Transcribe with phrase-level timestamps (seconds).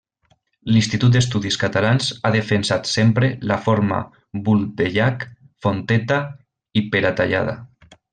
[0.75, 3.99] L'Institut d'Estudis Catalans ha defensat sempre la forma
[4.47, 5.27] Vulpellac,
[5.67, 6.19] Fonteta
[6.83, 7.55] i Peratallada.